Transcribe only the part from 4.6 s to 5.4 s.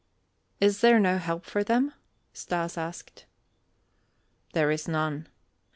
is none.